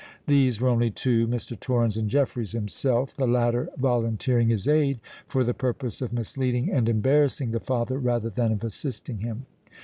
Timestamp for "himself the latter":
2.53-3.69